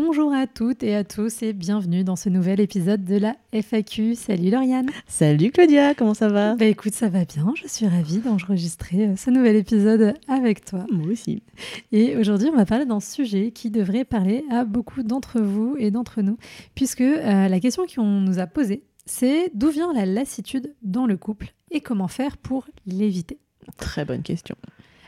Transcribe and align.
Bonjour 0.00 0.32
à 0.32 0.46
toutes 0.46 0.84
et 0.84 0.94
à 0.94 1.02
tous 1.02 1.42
et 1.42 1.52
bienvenue 1.52 2.04
dans 2.04 2.14
ce 2.14 2.28
nouvel 2.28 2.60
épisode 2.60 3.04
de 3.04 3.16
la 3.16 3.34
FAQ. 3.52 4.14
Salut 4.14 4.48
Lauriane. 4.48 4.88
Salut 5.08 5.50
Claudia, 5.50 5.92
comment 5.96 6.14
ça 6.14 6.28
va? 6.28 6.54
Bah 6.54 6.66
écoute, 6.66 6.92
ça 6.92 7.08
va 7.08 7.24
bien. 7.24 7.52
Je 7.60 7.66
suis 7.66 7.84
ravie 7.84 8.18
d'enregistrer 8.18 9.08
euh, 9.08 9.16
ce 9.16 9.28
nouvel 9.30 9.56
épisode 9.56 10.14
avec 10.28 10.64
toi. 10.64 10.86
Moi 10.92 11.08
aussi. 11.10 11.42
Et 11.90 12.16
aujourd'hui, 12.16 12.48
on 12.48 12.56
va 12.56 12.64
parler 12.64 12.86
d'un 12.86 13.00
sujet 13.00 13.50
qui 13.50 13.72
devrait 13.72 14.04
parler 14.04 14.44
à 14.52 14.64
beaucoup 14.64 15.02
d'entre 15.02 15.40
vous 15.40 15.74
et 15.80 15.90
d'entre 15.90 16.22
nous, 16.22 16.36
puisque 16.76 17.00
euh, 17.00 17.48
la 17.48 17.58
question 17.58 17.84
qu'on 17.92 18.20
nous 18.20 18.38
a 18.38 18.46
posée, 18.46 18.84
c'est 19.04 19.50
d'où 19.52 19.68
vient 19.70 19.92
la 19.92 20.06
lassitude 20.06 20.76
dans 20.80 21.06
le 21.06 21.16
couple 21.16 21.54
et 21.72 21.80
comment 21.80 22.06
faire 22.06 22.36
pour 22.36 22.68
l'éviter? 22.86 23.38
Très 23.76 24.04
bonne 24.04 24.22
question. 24.22 24.54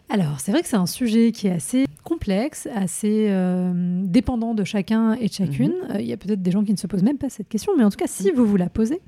Alors, 0.09 0.41
c'est 0.41 0.51
vrai 0.51 0.63
que 0.63 0.67
c'est 0.67 0.75
un 0.75 0.87
sujet 0.87 1.31
qui 1.31 1.47
est 1.47 1.53
assez 1.53 1.85
complexe, 2.21 2.69
assez 2.75 3.27
euh, 3.31 3.73
dépendant 4.05 4.53
de 4.55 4.63
chacun 4.65 5.15
et 5.15 5.29
de 5.29 5.33
chacune. 5.33 5.73
Mhm. 5.89 5.97
Euh, 5.97 6.01
Il 6.01 6.07
y 6.07 6.13
a 6.13 6.17
peut-être 6.19 6.43
des 6.43 6.51
gens 6.51 6.63
qui 6.65 6.73
ne 6.73 6.77
se 6.77 6.87
posent 6.87 7.03
même 7.03 7.17
pas 7.19 7.31
cette 7.31 7.49
question, 7.49 7.73
mais 7.79 7.85
en 7.85 7.91
tout 7.91 7.97
cas, 7.97 8.07
si 8.07 8.31
vous 8.31 8.45
vous 8.45 8.57
la 8.57 8.69
posez, 8.69 9.01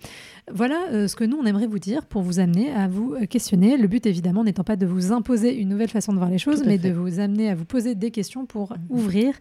voilà 0.53 0.79
euh, 0.93 1.09
ce 1.09 1.15
que 1.17 1.25
nous, 1.25 1.37
on 1.37 1.45
aimerait 1.45 1.67
vous 1.67 1.79
dire 1.79 2.07
pour 2.07 2.23
vous 2.23 2.41
amener 2.41 2.73
à 2.73 2.89
vous 2.89 3.15
questionner. 3.29 3.77
Le 3.77 3.87
but, 3.87 4.07
évidemment, 4.07 4.45
n'étant 4.45 4.65
pas 4.65 4.77
de 4.77 4.87
vous 4.87 5.13
imposer 5.13 5.55
une 5.55 5.69
nouvelle 5.69 5.91
façon 5.91 6.13
de 6.13 6.19
voir 6.19 6.31
les 6.31 6.39
choses, 6.39 6.63
mais 6.65 6.79
fait. 6.79 6.89
de 6.89 6.95
vous 6.95 7.21
amener 7.21 7.51
à 7.51 7.55
vous 7.55 7.67
poser 7.67 7.95
des 7.95 8.11
questions 8.11 8.47
pour 8.47 8.73
Mhm. 8.73 8.79
ouvrir 8.97 9.35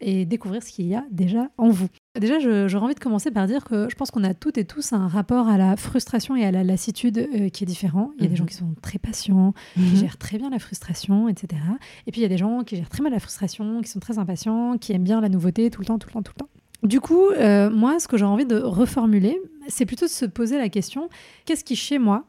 et 0.00 0.24
découvrir 0.26 0.62
ce 0.62 0.70
qu'il 0.70 0.86
y 0.86 0.94
a 0.94 1.04
déjà 1.10 1.50
en 1.58 1.68
vous. 1.70 1.88
Déjà, 2.18 2.38
j'aurais 2.68 2.84
envie 2.84 2.94
de 2.94 3.00
commencer 3.00 3.30
par 3.30 3.46
dire 3.46 3.64
que 3.64 3.88
je 3.90 3.94
pense 3.96 4.10
qu'on 4.10 4.22
a 4.24 4.34
toutes 4.34 4.56
et 4.58 4.64
tous 4.64 4.92
un 4.92 5.08
rapport 5.08 5.48
à 5.48 5.58
la 5.58 5.76
frustration 5.76 6.36
et 6.36 6.44
à 6.44 6.50
la 6.52 6.62
lassitude 6.64 7.18
euh, 7.18 7.48
qui 7.48 7.64
est 7.64 7.66
différent. 7.66 8.12
Il 8.18 8.22
y 8.22 8.26
a 8.26 8.28
des 8.28 8.32
Mhm. 8.34 8.36
gens 8.38 8.46
qui 8.46 8.54
sont 8.54 8.74
très 8.82 8.98
patients, 8.98 9.52
qui 9.74 9.96
gèrent 9.96 10.16
très 10.18 10.38
bien 10.38 10.50
la 10.50 10.58
frustration, 10.58 11.28
etc. 11.28 11.60
Et 12.06 12.12
puis 12.12 12.20
il 12.20 12.22
y 12.22 12.26
a 12.26 12.28
des 12.28 12.36
gens 12.38 12.62
qui 12.64 12.76
gèrent 12.76 12.88
très 12.88 13.02
mal 13.02 13.12
la 13.12 13.18
frustration, 13.20 13.80
qui 13.82 13.88
sont 13.90 14.00
très 14.00 14.18
impatients, 14.18 14.78
qui 14.78 14.92
aiment 14.92 15.02
bien 15.04 15.20
la 15.20 15.28
nouveauté 15.28 15.70
tout 15.70 15.80
le 15.80 15.86
temps, 15.86 15.98
tout 15.98 16.08
le 16.08 16.12
temps, 16.12 16.22
tout 16.22 16.32
le 16.36 16.40
temps. 16.40 16.48
Du 16.82 17.00
coup, 17.00 17.28
euh, 17.30 17.70
moi, 17.70 17.98
ce 17.98 18.06
que 18.08 18.16
j'ai 18.18 18.24
envie 18.26 18.44
de 18.46 18.56
reformuler, 18.56 19.40
c'est 19.68 19.86
plutôt 19.86 20.04
de 20.06 20.10
se 20.10 20.26
poser 20.26 20.58
la 20.58 20.68
question 20.68 21.08
qu'est-ce 21.46 21.64
qui, 21.64 21.76
chez 21.76 21.98
moi, 21.98 22.26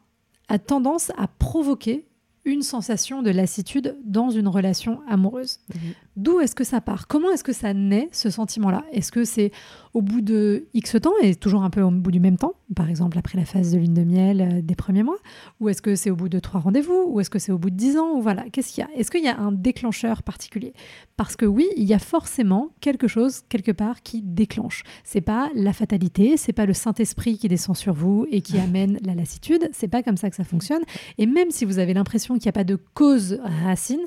a 0.48 0.58
tendance 0.58 1.12
à 1.18 1.26
provoquer 1.28 2.06
une 2.44 2.62
sensation 2.62 3.22
de 3.22 3.30
lassitude 3.30 3.96
dans 4.04 4.30
une 4.30 4.48
relation 4.48 5.00
amoureuse? 5.08 5.58
Mhm. 5.74 5.80
D'où 6.16 6.40
est-ce 6.40 6.54
que 6.54 6.64
ça 6.64 6.80
part? 6.80 7.06
Comment 7.08 7.30
est-ce 7.30 7.44
que 7.44 7.52
ça 7.52 7.74
naît, 7.74 8.08
ce 8.10 8.30
sentiment-là? 8.30 8.84
Est-ce 8.90 9.12
que 9.12 9.24
c'est 9.24 9.52
au 9.92 10.00
bout 10.00 10.22
de 10.22 10.64
X 10.72 10.96
temps 11.02 11.12
et 11.22 11.34
toujours 11.34 11.62
un 11.62 11.68
peu 11.68 11.82
au 11.82 11.90
bout 11.90 12.10
du 12.10 12.20
même 12.20 12.38
temps 12.38 12.54
Par 12.74 12.88
exemple, 12.88 13.18
après 13.18 13.36
la 13.36 13.44
phase 13.44 13.72
de 13.72 13.78
lune 13.78 13.92
de 13.92 14.02
miel 14.02 14.40
euh, 14.40 14.62
des 14.62 14.74
premiers 14.74 15.02
mois? 15.02 15.18
Ou 15.60 15.68
est-ce 15.68 15.82
que 15.82 15.94
c'est 15.94 16.10
au 16.10 16.16
bout 16.16 16.30
de 16.30 16.38
trois 16.38 16.60
rendez-vous? 16.60 17.04
Ou 17.08 17.20
est-ce 17.20 17.28
que 17.28 17.38
c'est 17.38 17.52
au 17.52 17.58
bout 17.58 17.68
de 17.68 17.76
dix 17.76 17.98
ans? 17.98 18.14
Ou 18.16 18.22
voilà, 18.22 18.44
qu'est-ce 18.50 18.72
qu'il 18.72 18.82
y 18.82 18.86
a? 18.86 18.90
Est-ce 18.98 19.10
qu'il 19.10 19.22
y 19.22 19.28
a 19.28 19.38
un 19.38 19.52
déclencheur 19.52 20.22
particulier? 20.22 20.72
Parce 21.18 21.36
que 21.36 21.44
oui, 21.44 21.68
il 21.76 21.84
y 21.84 21.92
a 21.92 21.98
forcément 21.98 22.70
quelque 22.80 23.08
chose, 23.08 23.42
quelque 23.50 23.72
part, 23.72 24.02
qui 24.02 24.22
déclenche. 24.22 24.84
C'est 25.04 25.20
pas 25.20 25.50
la 25.54 25.74
fatalité, 25.74 26.38
c'est 26.38 26.54
pas 26.54 26.64
le 26.64 26.72
Saint-Esprit 26.72 27.36
qui 27.36 27.48
descend 27.48 27.76
sur 27.76 27.92
vous 27.92 28.26
et 28.30 28.40
qui 28.40 28.58
amène 28.58 28.98
la 29.04 29.14
lassitude. 29.14 29.68
C'est 29.72 29.88
pas 29.88 30.02
comme 30.02 30.16
ça 30.16 30.30
que 30.30 30.36
ça 30.36 30.44
fonctionne. 30.44 30.82
Et 31.18 31.26
même 31.26 31.50
si 31.50 31.66
vous 31.66 31.78
avez 31.78 31.92
l'impression 31.92 32.36
qu'il 32.36 32.44
n'y 32.44 32.50
a 32.50 32.52
pas 32.52 32.64
de 32.64 32.78
cause 32.94 33.38
racine, 33.64 34.00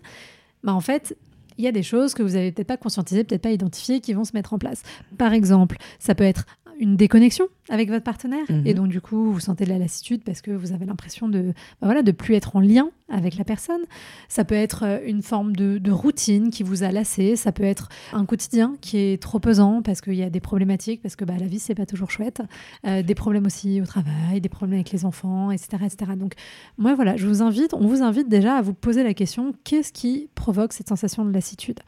bah 0.64 0.74
en 0.74 0.82
fait, 0.82 1.16
il 1.60 1.66
y 1.66 1.68
a 1.68 1.74
des 1.74 1.84
choses 1.84 2.14
que 2.14 2.24
vous 2.24 2.38
avez 2.38 2.54
peut-être 2.54 2.68
pas 2.68 2.78
conscientisées, 2.78 3.26
peut-être 3.26 3.42
pas 3.42 3.52
identifiées, 3.52 4.00
qui 4.00 4.14
vont 4.14 4.24
se 4.24 4.32
mettre 4.34 4.54
en 4.54 4.58
place. 4.58 4.82
Par 5.18 5.34
exemple, 5.34 5.78
ça 6.00 6.16
peut 6.16 6.24
être 6.24 6.46
une 6.80 6.96
déconnexion 6.96 7.46
avec 7.70 7.90
votre 7.90 8.04
partenaire 8.04 8.46
Mhm. 8.50 8.66
et 8.66 8.74
donc 8.74 8.88
du 8.88 9.02
coup 9.02 9.32
vous 9.32 9.40
sentez 9.40 9.66
de 9.66 9.70
la 9.70 9.78
lassitude 9.78 10.24
parce 10.24 10.42
que 10.42 10.50
vous 10.52 10.72
avez 10.72 10.86
l'impression 10.86 11.30
de 11.30 11.54
bah 11.82 11.88
voilà 11.88 12.02
de 12.02 12.12
plus 12.12 12.34
être 12.36 12.56
en 12.56 12.60
lien 12.62 12.90
avec 13.10 13.38
la 13.38 13.44
personne. 13.44 13.82
Ça 14.28 14.44
peut 14.46 14.56
être 14.56 14.84
euh, 14.86 15.00
une 15.06 15.22
forme 15.22 15.56
de, 15.56 15.78
de 15.78 15.92
routine 15.92 16.50
qui 16.52 16.64
vous 16.64 16.84
a 16.84 16.92
lassé. 16.92 17.36
Ça 17.36 17.52
peut 17.52 17.64
être 17.64 17.90
un 18.14 18.26
quotidien 18.26 18.76
qui 18.82 18.98
est 18.98 19.22
trop 19.22 19.40
pesant 19.40 19.82
parce 19.82 20.02
qu'il 20.02 20.16
y 20.16 20.24
a 20.24 20.30
des 20.30 20.40
problématiques 20.40 21.02
parce 21.02 21.16
que 21.16 21.26
bah, 21.26 21.34
la 21.40 21.48
vie 21.48 21.60
c'est 21.60 21.76
pas 21.76 21.86
toujours 21.86 22.12
chouette. 22.12 22.42
Euh, 22.88 23.04
des 23.04 23.16
problèmes 23.16 23.46
aussi 23.46 23.82
au 23.82 23.86
travail, 23.86 24.42
des 24.42 24.50
problèmes 24.50 24.76
avec 24.80 24.92
les 24.92 25.06
enfants, 25.06 25.52
etc., 25.52 25.84
etc. 25.86 26.12
Donc 26.18 26.34
moi 26.78 26.96
voilà, 26.96 27.18
je 27.18 27.28
vous 27.28 27.42
invite, 27.42 27.74
on 27.74 27.88
vous 27.88 28.02
invite 28.02 28.30
déjà 28.30 28.56
à 28.56 28.62
vous 28.62 28.74
poser 28.74 29.04
la 29.04 29.14
question 29.14 29.54
qu'est-ce 29.64 29.92
qui 29.92 30.30
provoque 30.36 30.74
cette 30.74 30.88
sensation 30.88 31.26
de 31.26 31.32
lassitude? 31.32 31.80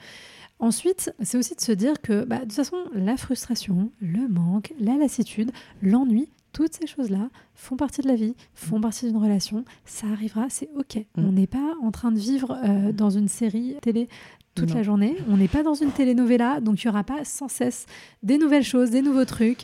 Ensuite, 0.62 1.12
c'est 1.22 1.38
aussi 1.38 1.56
de 1.56 1.62
se 1.62 1.72
dire 1.74 2.02
que 2.02 2.24
bah, 2.24 2.38
de 2.38 2.42
toute 2.44 2.54
façon, 2.54 2.78
la 2.94 3.18
frustration, 3.18 3.92
le 4.00 4.28
manque, 4.30 4.74
la 4.80 4.96
lassitude, 4.96 5.52
l'ennui, 5.82 6.30
toutes 6.54 6.74
ces 6.74 6.86
choses-là 6.88 7.30
font 7.56 7.76
partie 7.78 8.02
de 8.02 8.08
la 8.08 8.16
vie, 8.16 8.36
font 8.54 8.80
partie 8.80 9.08
d'une 9.08 9.18
relation. 9.18 9.66
Ça 9.86 10.08
arrivera, 10.08 10.46
c'est 10.50 10.70
OK. 10.78 10.98
Mm. 11.18 11.26
On 11.26 11.32
n'est 11.32 11.48
pas 11.48 11.74
en 11.82 11.92
train 11.92 12.12
de 12.12 12.20
vivre 12.20 12.58
euh, 12.64 12.92
dans 12.92 13.10
une 13.10 13.28
série 13.28 13.76
télé 13.82 14.08
toute 14.54 14.70
Non. 14.70 14.76
la 14.76 14.84
journée. 14.84 15.16
On 15.30 15.38
n'est 15.38 15.48
pas 15.48 15.64
dans 15.64 15.74
une 15.74 15.92
telenovela, 15.92 16.60
donc 16.62 16.84
il 16.84 16.88
n'y 16.88 16.92
aura 16.92 17.04
pas 17.06 17.24
sans 17.24 17.48
cesse 17.48 17.86
des 18.22 18.38
nouvelles 18.38 18.64
choses, 18.66 18.90
des 18.92 19.02
nouveaux 19.02 19.26
trucs 19.26 19.64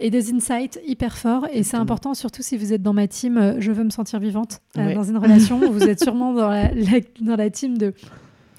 et 0.00 0.10
des 0.10 0.32
insights 0.32 0.80
hyper 0.86 1.16
forts. 1.16 1.46
Et 1.52 1.62
c'est 1.62 1.76
important, 1.76 2.14
surtout 2.14 2.42
si 2.42 2.56
vous 2.56 2.72
êtes 2.72 2.82
dans 2.82 2.94
ma 2.94 3.06
team 3.06 3.36
euh, 3.36 3.60
Je 3.60 3.70
veux 3.70 3.84
me 3.84 3.90
sentir 3.90 4.18
vivante 4.18 4.60
euh, 4.78 4.86
Ouais. 4.86 4.94
dans 4.94 5.04
une 5.04 5.18
relation. 5.18 5.60
vous 5.70 5.84
êtes 5.84 6.02
sûrement 6.02 6.32
dans 6.32 6.48
la, 6.48 6.72
la- 6.74 7.00
dans 7.20 7.36
la 7.36 7.50
team 7.50 7.78
de 7.78 7.92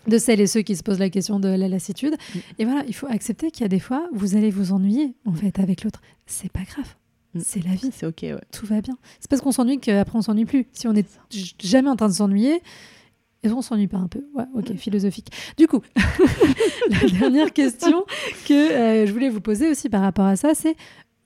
de 0.07 0.17
celles 0.17 0.39
et 0.41 0.47
ceux 0.47 0.61
qui 0.61 0.75
se 0.75 0.83
posent 0.83 0.99
la 0.99 1.09
question 1.09 1.39
de 1.39 1.47
la 1.49 1.67
lassitude. 1.67 2.13
Mm. 2.13 2.39
Et 2.59 2.65
voilà, 2.65 2.83
il 2.87 2.93
faut 2.95 3.07
accepter 3.07 3.51
qu'il 3.51 3.61
y 3.61 3.65
a 3.65 3.69
des 3.69 3.79
fois, 3.79 4.07
vous 4.13 4.35
allez 4.35 4.49
vous 4.51 4.71
ennuyer 4.71 5.13
en 5.25 5.33
fait 5.33 5.59
avec 5.59 5.83
l'autre. 5.83 6.01
C'est 6.25 6.51
pas 6.51 6.63
grave. 6.63 6.95
Mm. 7.33 7.39
C'est 7.43 7.63
la 7.63 7.71
vie, 7.75 7.89
C'est 7.93 8.05
ok, 8.05 8.19
ouais. 8.23 8.35
tout 8.51 8.65
va 8.65 8.81
bien. 8.81 8.97
C'est 9.19 9.29
parce 9.29 9.41
qu'on 9.41 9.51
s'ennuie 9.51 9.79
qu'après 9.79 10.17
on 10.17 10.21
s'ennuie 10.21 10.45
plus. 10.45 10.67
Si 10.73 10.87
on 10.87 10.93
est 10.95 11.07
j- 11.29 11.55
jamais 11.59 11.89
en 11.89 11.95
train 11.95 12.07
de 12.09 12.13
s'ennuyer, 12.13 12.61
qu'on 13.43 13.61
s'ennuie 13.61 13.85
pas 13.87 13.97
un 13.97 14.07
peu 14.07 14.25
Ouais, 14.33 14.45
ok, 14.55 14.73
philosophique. 14.75 15.27
Du 15.55 15.67
coup, 15.67 15.81
la 16.89 17.09
dernière 17.19 17.53
question 17.53 18.03
que 18.47 18.53
euh, 18.53 19.05
je 19.05 19.13
voulais 19.13 19.29
vous 19.29 19.41
poser 19.41 19.69
aussi 19.69 19.87
par 19.89 20.01
rapport 20.01 20.25
à 20.25 20.35
ça, 20.35 20.53
c'est 20.55 20.75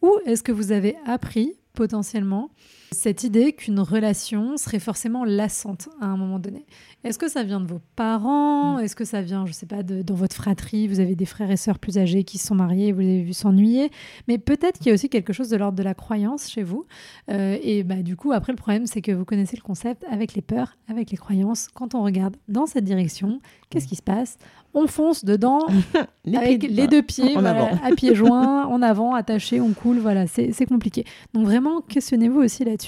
où 0.02 0.12
est-ce 0.26 0.44
que 0.44 0.52
vous 0.52 0.72
avez 0.74 0.96
appris 1.06 1.54
potentiellement 1.74 2.50
cette 2.92 3.24
idée 3.24 3.54
qu'une 3.54 3.80
relation 3.80 4.58
serait 4.58 4.80
forcément 4.80 5.24
lassante 5.24 5.90
à 6.02 6.06
un 6.06 6.18
moment 6.18 6.40
donné. 6.40 6.66
Est-ce 7.04 7.18
que 7.18 7.30
ça 7.30 7.44
vient 7.44 7.62
de 7.62 7.68
vos 7.68 7.80
parents? 7.96 8.80
Est-ce 8.80 8.96
que 8.96 9.06
ça 9.06 9.22
vient, 9.22 9.46
je 9.46 9.54
sais 9.54 9.66
pas, 9.66 9.84
de, 9.84 10.02
dans 10.02 10.16
votre 10.16 10.36
fratrie? 10.36 10.88
Vous 10.88 11.00
avez 11.00 11.16
des 11.16 11.26
frères 11.26 11.50
et 11.50 11.58
sœurs 11.58 11.80
plus 11.80 11.98
âgés 11.98 12.24
qui 12.24 12.38
se 12.38 12.48
sont 12.48 12.56
mariés, 12.56 12.88
et 12.88 12.92
vous 12.92 13.00
les 13.00 13.10
avez 13.16 13.24
vus 13.24 13.34
s'ennuyer. 13.34 13.90
Mais 14.28 14.38
peut-être 14.38 14.80
qu'il 14.80 14.88
y 14.88 14.90
a 14.90 14.94
aussi 14.94 15.08
quelque 15.08 15.32
chose 15.32 15.50
de 15.50 15.56
l'ordre 15.56 15.78
de 15.78 15.84
la 15.84 15.94
croyance 15.94 16.50
chez 16.50 16.64
vous. 16.64 16.86
Euh, 17.32 17.58
et 17.62 17.84
bah, 17.84 18.02
du 18.02 18.16
coup, 18.16 18.32
après, 18.32 18.52
le 18.52 18.58
problème, 18.58 18.86
c'est 18.86 19.02
que 19.02 19.12
vous 19.12 19.24
connaissez 19.24 19.56
le 19.56 19.62
concept 19.62 20.04
avec 20.10 20.34
les 20.34 20.42
peurs, 20.42 20.78
avec 20.90 21.12
les 21.12 21.18
croyances. 21.18 21.68
Quand 21.74 21.96
on 21.96 22.04
regarde 22.04 22.36
dans 22.48 22.66
cette 22.66 22.84
direction, 22.84 23.40
qu'est-ce 23.70 23.88
qui 23.88 23.96
se 23.96 24.04
passe? 24.04 24.38
On 24.74 24.86
fonce 24.86 25.26
dedans 25.26 25.60
Les 26.26 26.38
avec 26.38 26.64
les 26.64 26.88
deux 26.88 27.02
pieds, 27.02 27.34
voilà, 27.34 27.72
à 27.84 27.92
pieds 27.96 28.14
joints, 28.16 28.66
en 28.68 28.82
avant, 28.82 29.16
attachés, 29.16 29.60
on 29.62 29.72
coule, 29.74 29.98
voilà, 29.98 30.28
c'est 30.28 30.52
c'est 30.52 30.68
compliqué. 30.68 31.06
Donc 31.34 31.46
vraiment, 31.46 31.82
questionnez-vous 31.82 32.42
aussi 32.42 32.66
là-dessus. 32.66 32.79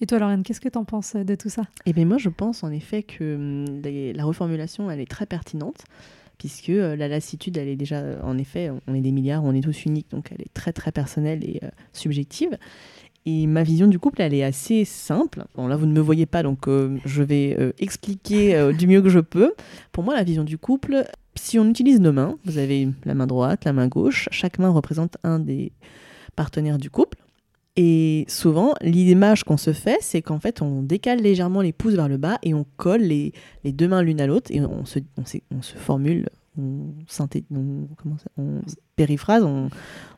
Et 0.00 0.06
toi, 0.06 0.18
Laurent, 0.18 0.42
qu'est-ce 0.42 0.60
que 0.60 0.68
tu 0.68 0.78
en 0.78 0.84
penses 0.84 1.14
de 1.14 1.34
tout 1.34 1.50
ça? 1.50 1.62
Et 1.84 1.92
bien 1.92 2.06
moi, 2.06 2.16
je 2.16 2.30
pense 2.30 2.64
en 2.64 2.70
effet 2.70 3.02
que 3.02 3.34
hum, 3.34 3.82
la 4.16 4.24
reformulation, 4.24 4.90
elle 4.90 5.00
est 5.00 5.10
très 5.10 5.26
pertinente, 5.26 5.84
puisque 6.38 6.70
euh, 6.70 6.96
la 6.96 7.06
lassitude, 7.06 7.58
elle 7.58 7.68
est 7.68 7.76
déjà, 7.76 7.96
euh, 7.96 8.18
en 8.22 8.38
effet, 8.38 8.70
on 8.86 8.94
est 8.94 9.02
des 9.02 9.12
milliards, 9.12 9.44
on 9.44 9.54
est 9.54 9.60
tous 9.60 9.84
uniques, 9.84 10.10
donc 10.10 10.30
elle 10.32 10.40
est 10.40 10.52
très 10.54 10.72
très 10.72 10.90
personnelle 10.90 11.44
et 11.44 11.60
euh, 11.62 11.68
subjective. 11.92 12.56
Et 13.26 13.46
ma 13.46 13.62
vision 13.62 13.88
du 13.88 13.98
couple, 13.98 14.22
elle 14.22 14.32
est 14.32 14.42
assez 14.42 14.86
simple. 14.86 15.44
Bon, 15.54 15.66
là, 15.66 15.76
vous 15.76 15.84
ne 15.84 15.92
me 15.92 16.00
voyez 16.00 16.24
pas, 16.24 16.42
donc 16.42 16.66
je 17.04 17.22
vais 17.22 17.54
expliquer 17.78 18.72
du 18.72 18.86
mieux 18.86 19.02
que 19.02 19.10
je 19.10 19.20
peux. 19.20 19.52
Pour 19.92 20.04
moi, 20.04 20.14
la 20.14 20.22
vision 20.22 20.42
du 20.42 20.56
couple, 20.56 21.04
si 21.34 21.58
on 21.58 21.68
utilise 21.68 22.00
nos 22.00 22.12
mains, 22.12 22.38
vous 22.46 22.56
avez 22.56 22.88
la 23.04 23.14
main 23.14 23.26
droite, 23.26 23.66
la 23.66 23.74
main 23.74 23.88
gauche, 23.88 24.26
chaque 24.32 24.58
main 24.58 24.70
représente 24.70 25.18
un 25.22 25.38
des 25.38 25.70
partenaires 26.34 26.78
du 26.78 26.88
couple. 26.88 27.18
Et 27.82 28.26
souvent, 28.28 28.74
l'image 28.82 29.42
qu'on 29.42 29.56
se 29.56 29.72
fait, 29.72 29.96
c'est 30.02 30.20
qu'en 30.20 30.38
fait, 30.38 30.60
on 30.60 30.82
décale 30.82 31.20
légèrement 31.22 31.62
les 31.62 31.72
pouces 31.72 31.94
vers 31.94 32.10
le 32.10 32.18
bas 32.18 32.38
et 32.42 32.52
on 32.52 32.66
colle 32.76 33.00
les, 33.00 33.32
deux 33.64 33.88
mains 33.88 34.02
l'une 34.02 34.20
à 34.20 34.26
l'autre 34.26 34.50
et 34.52 34.60
on 34.60 34.84
se, 34.84 34.98
formule 35.76 36.28
on, 36.58 36.92
ça, 37.08 37.26
on 37.50 38.60
périphrase, 38.96 39.44
on, 39.44 39.70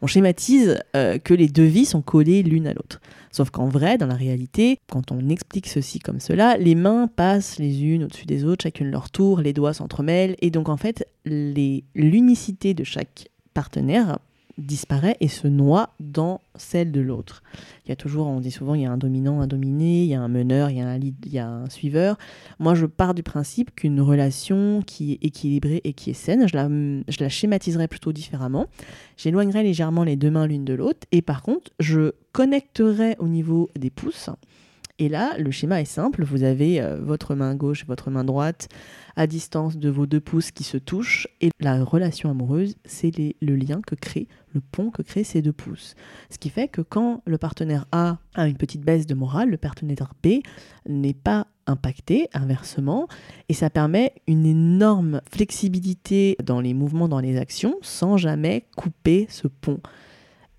schématise 0.08 0.80
euh, 0.96 1.18
que 1.18 1.34
les 1.34 1.46
deux 1.46 1.62
vies 1.62 1.84
sont 1.84 2.02
collées 2.02 2.42
l'une 2.42 2.66
à 2.66 2.74
l'autre. 2.74 3.00
Sauf 3.30 3.50
qu'en 3.50 3.68
vrai, 3.68 3.96
dans 3.96 4.08
la 4.08 4.16
réalité, 4.16 4.80
quand 4.90 5.12
on 5.12 5.28
explique 5.28 5.68
ceci 5.68 6.00
comme 6.00 6.18
cela, 6.18 6.56
les 6.56 6.74
mains 6.74 7.06
passent 7.06 7.60
les 7.60 7.84
unes 7.84 8.02
au-dessus 8.02 8.26
des 8.26 8.44
autres, 8.44 8.64
chacune 8.64 8.90
leur 8.90 9.08
tour, 9.08 9.40
les 9.40 9.52
doigts 9.52 9.72
s'entremêlent, 9.72 10.34
et 10.40 10.50
donc 10.50 10.68
en 10.68 10.76
fait, 10.76 11.06
l'unicité 11.24 12.74
de 12.74 12.82
chaque 12.82 13.28
partenaire 13.54 14.18
disparaît 14.58 15.16
et 15.20 15.28
se 15.28 15.48
noie 15.48 15.90
dans 16.00 16.40
celle 16.62 16.92
de 16.92 17.00
l'autre. 17.00 17.42
Il 17.84 17.88
y 17.88 17.92
a 17.92 17.96
toujours, 17.96 18.26
on 18.26 18.40
dit 18.40 18.50
souvent, 18.50 18.74
il 18.74 18.82
y 18.82 18.86
a 18.86 18.92
un 18.92 18.96
dominant, 18.96 19.40
un 19.40 19.46
dominé, 19.46 20.04
il 20.04 20.08
y 20.08 20.14
a 20.14 20.20
un 20.20 20.28
meneur, 20.28 20.70
il 20.70 20.78
y 20.78 20.80
a 20.80 20.88
un, 20.88 20.98
il 20.98 21.32
y 21.32 21.38
a 21.38 21.48
un 21.48 21.68
suiveur. 21.68 22.16
Moi, 22.58 22.74
je 22.74 22.86
pars 22.86 23.14
du 23.14 23.22
principe 23.22 23.74
qu'une 23.74 24.00
relation 24.00 24.82
qui 24.86 25.12
est 25.12 25.24
équilibrée 25.24 25.80
et 25.84 25.92
qui 25.92 26.10
est 26.10 26.14
saine, 26.14 26.46
je 26.48 26.56
la, 26.56 26.68
je 26.68 27.22
la 27.22 27.28
schématiserai 27.28 27.88
plutôt 27.88 28.12
différemment. 28.12 28.66
J'éloignerai 29.16 29.62
légèrement 29.62 30.04
les 30.04 30.16
deux 30.16 30.30
mains 30.30 30.46
l'une 30.46 30.64
de 30.64 30.74
l'autre 30.74 31.06
et 31.10 31.22
par 31.22 31.42
contre, 31.42 31.72
je 31.80 32.12
connecterai 32.32 33.16
au 33.18 33.28
niveau 33.28 33.68
des 33.78 33.90
pouces 33.90 34.30
et 34.98 35.08
là, 35.08 35.36
le 35.38 35.50
schéma 35.50 35.80
est 35.80 35.86
simple. 35.86 36.22
Vous 36.24 36.42
avez 36.42 36.80
euh, 36.80 36.98
votre 37.00 37.34
main 37.34 37.54
gauche 37.54 37.82
et 37.82 37.86
votre 37.86 38.10
main 38.10 38.24
droite 38.24 38.68
à 39.16 39.26
distance 39.26 39.76
de 39.76 39.88
vos 39.88 40.06
deux 40.06 40.20
pouces 40.20 40.50
qui 40.50 40.64
se 40.64 40.76
touchent. 40.76 41.26
Et 41.40 41.50
la 41.60 41.82
relation 41.82 42.30
amoureuse, 42.30 42.76
c'est 42.84 43.10
le 43.40 43.56
lien 43.56 43.80
que 43.80 43.94
crée, 43.94 44.28
le 44.54 44.60
pont 44.60 44.90
que 44.90 45.02
créent 45.02 45.24
ces 45.24 45.42
deux 45.42 45.52
pouces. 45.52 45.94
Ce 46.30 46.38
qui 46.38 46.50
fait 46.50 46.68
que 46.68 46.82
quand 46.82 47.22
le 47.26 47.38
partenaire 47.38 47.86
A 47.90 48.18
a 48.34 48.46
une 48.46 48.56
petite 48.56 48.82
baisse 48.82 49.06
de 49.06 49.14
morale, 49.14 49.50
le 49.50 49.56
partenaire 49.56 50.12
B 50.22 50.40
n'est 50.86 51.14
pas 51.14 51.46
impacté, 51.66 52.28
inversement, 52.34 53.08
et 53.48 53.54
ça 53.54 53.70
permet 53.70 54.12
une 54.26 54.46
énorme 54.46 55.20
flexibilité 55.30 56.36
dans 56.44 56.60
les 56.60 56.74
mouvements, 56.74 57.08
dans 57.08 57.20
les 57.20 57.38
actions, 57.38 57.76
sans 57.82 58.16
jamais 58.16 58.66
couper 58.76 59.26
ce 59.30 59.48
pont. 59.48 59.80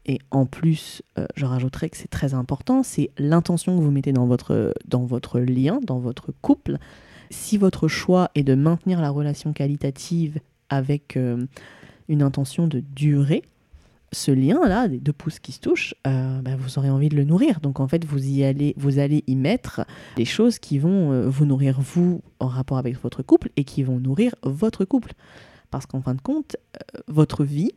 Et 0.06 0.20
en 0.32 0.46
plus, 0.46 1.02
euh, 1.18 1.26
je 1.36 1.46
rajouterais 1.46 1.90
que 1.90 1.98
c'est 1.98 2.10
très 2.10 2.34
important, 2.34 2.84
c'est 2.84 3.12
l'intention 3.18 3.78
que 3.78 3.82
vous 3.82 3.92
mettez 3.92 4.12
dans 4.12 4.26
votre, 4.26 4.74
dans 4.86 5.06
votre 5.06 5.40
lien, 5.40 5.80
dans 5.82 6.00
votre 6.00 6.34
couple. 6.42 6.78
Si 7.30 7.58
votre 7.58 7.88
choix 7.88 8.30
est 8.36 8.44
de 8.44 8.56
maintenir 8.56 9.02
la 9.02 9.10
relation 9.10 9.54
qualitative 9.54 10.40
avec 10.70 11.16
euh, 11.16 11.46
une 12.10 12.22
intention 12.22 12.68
de 12.68 12.82
durer, 12.82 13.44
ce 14.12 14.30
lien-là, 14.30 14.90
des 14.90 15.00
deux 15.00 15.14
pouces 15.14 15.40
qui 15.40 15.54
se 15.54 15.60
touchent, 15.60 15.96
euh, 16.06 16.42
bah, 16.42 16.56
vous 16.58 16.78
aurez 16.78 16.90
envie 16.90 17.10
de 17.10 17.16
le 17.16 17.24
nourrir. 17.24 17.62
Donc 17.62 17.80
en 17.80 17.88
fait, 17.88 18.04
vous, 18.06 18.24
y 18.24 18.44
allez, 18.44 18.74
vous 18.78 19.00
allez 19.00 19.24
y 19.26 19.36
mettre 19.36 19.86
des 20.18 20.26
choses 20.26 20.60
qui 20.60 20.80
vont 20.80 21.28
vous 21.30 21.46
nourrir 21.46 21.80
vous 21.80 22.22
en 22.40 22.48
rapport 22.48 22.78
avec 22.78 23.02
votre 23.02 23.24
couple 23.24 23.50
et 23.56 23.64
qui 23.64 23.84
vont 23.84 24.00
nourrir 24.00 24.36
votre 24.44 24.86
couple. 24.86 25.14
Parce 25.72 25.88
qu'en 25.88 26.02
fin 26.02 26.14
de 26.14 26.22
compte, 26.22 26.58
votre 27.08 27.44
vie, 27.44 27.72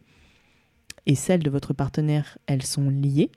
et 1.06 1.14
celles 1.14 1.42
de 1.42 1.50
votre 1.50 1.72
partenaire, 1.72 2.38
elles 2.46 2.64
sont 2.64 2.90
liées, 2.90 3.30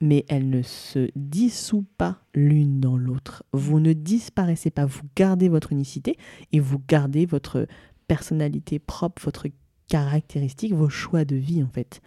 mais 0.00 0.24
elles 0.28 0.50
ne 0.50 0.62
se 0.62 1.08
dissouent 1.16 1.86
pas 1.96 2.18
l'une 2.34 2.80
dans 2.80 2.96
l'autre. 2.96 3.44
Vous 3.52 3.80
ne 3.80 3.92
disparaissez 3.92 4.70
pas, 4.70 4.84
vous 4.84 5.02
gardez 5.16 5.48
votre 5.48 5.72
unicité 5.72 6.16
et 6.52 6.60
vous 6.60 6.80
gardez 6.88 7.26
votre 7.26 7.66
personnalité 8.06 8.78
propre, 8.78 9.22
votre 9.24 9.46
caractéristique, 9.88 10.74
vos 10.74 10.88
choix 10.88 11.24
de 11.24 11.36
vie 11.36 11.62
en 11.62 11.68
fait. 11.68 12.00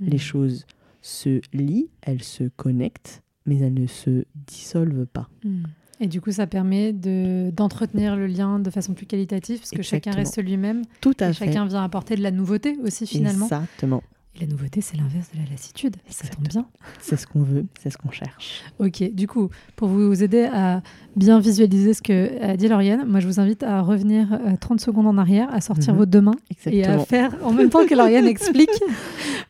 Hmm. 0.00 0.06
Les 0.06 0.18
choses 0.18 0.66
se 1.00 1.40
lient, 1.52 1.90
elles 2.02 2.22
se 2.22 2.44
connectent, 2.44 3.22
mais 3.44 3.58
elles 3.58 3.74
ne 3.74 3.86
se 3.86 4.24
dissolvent 4.34 5.06
pas. 5.06 5.28
Hmm. 5.44 5.64
Et 6.00 6.08
du 6.08 6.20
coup, 6.20 6.32
ça 6.32 6.48
permet 6.48 6.92
d'entretenir 6.92 8.16
le 8.16 8.26
lien 8.26 8.58
de 8.58 8.70
façon 8.70 8.92
plus 8.92 9.06
qualitative, 9.06 9.58
parce 9.58 9.70
que 9.70 9.82
chacun 9.82 10.10
reste 10.10 10.42
lui-même. 10.42 10.82
Tout 11.00 11.14
à 11.20 11.32
fait. 11.32 11.46
Chacun 11.46 11.66
vient 11.66 11.84
apporter 11.84 12.16
de 12.16 12.22
la 12.22 12.32
nouveauté 12.32 12.76
aussi, 12.82 13.06
finalement. 13.06 13.46
Exactement. 13.46 14.02
Et 14.34 14.40
la 14.40 14.46
nouveauté, 14.46 14.80
c'est 14.80 14.96
l'inverse 14.96 15.28
de 15.34 15.38
la 15.42 15.50
lassitude. 15.50 15.96
Ça 16.08 16.26
tombe 16.26 16.48
bien. 16.48 16.66
C'est 17.00 17.18
ce 17.18 17.26
qu'on 17.26 17.42
veut, 17.42 17.66
c'est 17.82 17.90
ce 17.90 17.98
qu'on 17.98 18.10
cherche. 18.10 18.62
Ok, 18.78 19.02
du 19.12 19.28
coup, 19.28 19.50
pour 19.76 19.88
vous 19.88 20.22
aider 20.22 20.44
à 20.44 20.80
bien 21.16 21.38
visualiser 21.38 21.92
ce 21.92 22.00
que 22.00 22.42
a 22.42 22.56
dit 22.56 22.66
Lauriane, 22.66 23.04
moi 23.06 23.20
je 23.20 23.26
vous 23.26 23.40
invite 23.40 23.62
à 23.62 23.82
revenir 23.82 24.40
30 24.60 24.80
euh, 24.80 24.84
secondes 24.84 25.06
en 25.06 25.18
arrière, 25.18 25.52
à 25.52 25.60
sortir 25.60 25.92
mhm. 25.92 25.98
vos 25.98 26.06
deux 26.06 26.22
mains 26.22 26.36
et 26.64 26.84
à 26.86 26.98
faire 27.00 27.36
en 27.44 27.52
même 27.52 27.68
temps 27.68 27.84
que 27.84 27.94
Lauriane 27.94 28.26
explique 28.26 28.70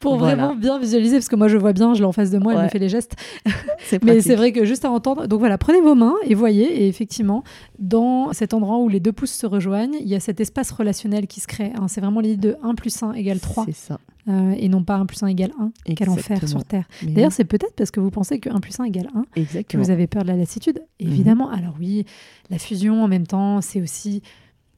pour 0.01 0.17
vraiment 0.17 0.57
bien 0.57 0.81
visualiser. 0.81 1.17
Parce 1.17 1.29
que 1.29 1.37
moi 1.37 1.47
je 1.47 1.57
vois 1.57 1.73
bien, 1.73 1.95
je 1.95 2.01
l'ai 2.01 2.07
en 2.07 2.13
face 2.13 2.31
de 2.31 2.39
moi, 2.39 2.55
elle 2.55 2.65
me 2.65 2.69
fait 2.69 2.81
les 2.81 2.89
gestes. 2.89 3.15
Mais 4.03 4.21
c'est 4.21 4.35
vrai 4.35 4.51
que 4.51 4.65
juste 4.65 4.85
à 4.85 4.91
entendre. 4.91 5.29
Donc 5.29 5.39
voilà, 5.39 5.59
prenez 5.59 5.81
vos 5.81 5.95
mains 5.95 6.15
et 6.25 6.35
voyez. 6.35 6.83
Et 6.83 6.89
effectivement, 6.89 7.45
dans 7.79 8.33
cet 8.33 8.53
endroit 8.53 8.79
où 8.79 8.89
les 8.89 9.01
deux 9.01 9.13
pouces 9.13 9.33
se 9.33 9.47
rejoignent, 9.47 9.97
il 10.01 10.09
y 10.09 10.17
a 10.17 10.21
cet 10.21 10.41
espace 10.41 10.73
relationnel 10.73 11.29
qui 11.29 11.41
se 11.41 11.47
crée. 11.47 11.73
Hein. 11.77 11.87
C'est 11.87 12.01
vraiment 12.01 12.21
l'idée 12.21 12.49
de 12.49 12.57
1 12.65 12.75
plus 12.75 13.03
1 13.03 13.13
égale 13.13 13.39
3. 13.39 13.67
C'est 13.67 13.75
ça. 13.75 14.01
Euh, 14.29 14.55
et 14.57 14.69
non 14.69 14.85
pas 14.85 14.97
1 14.97 15.07
plus 15.07 15.23
1 15.23 15.27
égale 15.29 15.51
1. 15.59 15.95
Quel 15.97 16.09
enfer 16.09 16.49
sur 16.49 16.65
Terre. 16.65 16.87
D'ailleurs, 17.03 17.33
c'est 17.33 17.45
peut-être 17.45 17.75
parce 17.75 17.91
que 17.91 17.99
vous 17.99 18.11
pensez 18.11 18.39
que 18.39 18.51
1 18.51 18.61
plus 18.61 18.79
1 18.79 18.85
égale 18.85 19.09
1 19.37 19.65
que 19.65 19.77
vous 19.77 19.91
avez 19.91 20.07
peur 20.07 20.23
de 20.23 20.29
la 20.29 20.37
lassitude. 20.37 20.81
Mhm. 21.01 21.09
Évidemment, 21.09 21.51
alors 21.51 21.75
oui, 21.79 22.05
la 22.51 22.59
fusion 22.59 23.03
en 23.03 23.09
même 23.09 23.27
temps, 23.27 23.61
c'est 23.61 23.81
aussi 23.81 24.23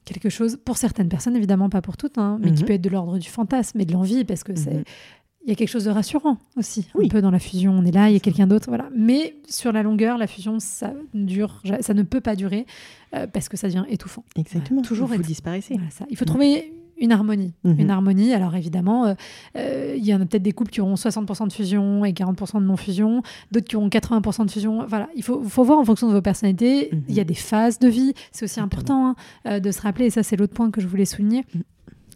quelque 0.03 0.29
chose, 0.29 0.57
pour 0.63 0.77
certaines 0.77 1.09
personnes, 1.09 1.35
évidemment 1.35 1.69
pas 1.69 1.81
pour 1.81 1.97
toutes, 1.97 2.17
hein, 2.17 2.39
mais 2.41 2.51
qui 2.51 2.61
mhm. 2.61 2.67
peut 2.67 2.73
être 2.73 2.81
de 2.81 2.89
l'ordre 2.89 3.17
du 3.17 3.29
fantasme 3.29 3.79
et 3.79 3.85
de 3.85 3.93
l'envie, 3.93 4.23
parce 4.23 4.43
que 4.43 4.55
c'est... 4.55 4.73
Mhm. 4.73 4.83
Il 5.47 5.49
y 5.49 5.51
a 5.51 5.55
quelque 5.55 5.69
chose 5.69 5.85
de 5.85 5.91
rassurant 5.91 6.39
aussi, 6.57 6.87
un 6.99 7.07
peu 7.07 7.21
dans 7.21 7.29
la 7.29 7.37
fusion. 7.37 7.71
On 7.71 7.85
est 7.85 7.91
là, 7.91 8.09
il 8.09 8.13
y 8.13 8.15
a 8.15 8.19
quelqu'un 8.19 8.47
d'autre, 8.47 8.65
voilà. 8.67 8.89
Mais 8.95 9.35
sur 9.47 9.71
la 9.71 9.83
longueur, 9.83 10.17
la 10.17 10.25
fusion, 10.25 10.59
ça 10.59 10.91
dure, 11.13 11.61
ça 11.81 11.93
ne 11.93 12.01
peut 12.01 12.19
pas 12.19 12.35
durer 12.35 12.65
euh, 13.13 13.27
parce 13.27 13.47
que 13.47 13.55
ça 13.55 13.67
devient 13.67 13.85
étouffant. 13.87 14.23
Exactement. 14.35 14.81
toujours. 14.81 15.07
Vous 15.07 15.21
disparaissez. 15.21 15.77
ça. 15.91 16.05
Il 16.09 16.17
faut 16.17 16.25
trouver 16.25 16.73
une 16.97 17.11
harmonie. 17.11 17.53
Mhm. 17.63 17.79
Une 17.79 17.89
harmonie. 17.89 18.33
Alors 18.33 18.55
évidemment, 18.55 19.05
euh, 19.05 19.13
euh, 19.57 19.95
il 19.97 20.05
y 20.05 20.13
en 20.13 20.21
a 20.21 20.25
peut-être 20.25 20.43
des 20.43 20.51
couples 20.51 20.71
qui 20.71 20.81
auront 20.81 20.95
60% 20.95 21.47
de 21.47 21.53
fusion 21.53 22.05
et 22.05 22.13
40% 22.13 22.59
de 22.59 22.65
non-fusion, 22.65 23.21
d'autres 23.51 23.67
qui 23.67 23.75
auront 23.75 23.89
80% 23.89 24.45
de 24.45 24.51
fusion. 24.51 24.85
Voilà, 24.87 25.09
il 25.15 25.23
faut, 25.23 25.41
faut, 25.43 25.63
voir 25.63 25.79
en 25.79 25.85
fonction 25.85 26.07
de 26.07 26.13
vos 26.13 26.21
personnalités. 26.21 26.89
Mhm. 26.91 27.03
Il 27.09 27.15
y 27.15 27.19
a 27.19 27.25
des 27.25 27.35
phases 27.35 27.79
de 27.79 27.87
vie. 27.87 28.13
C'est 28.31 28.45
aussi 28.45 28.59
important 28.59 29.07
hein, 29.07 29.15
euh, 29.47 29.59
de 29.59 29.71
se 29.71 29.81
rappeler, 29.81 30.05
et 30.05 30.09
ça 30.09 30.23
c'est 30.23 30.35
l'autre 30.35 30.53
point 30.53 30.71
que 30.71 30.81
je 30.81 30.87
voulais 30.87 31.05
souligner. 31.05 31.43
Mhm 31.53 31.61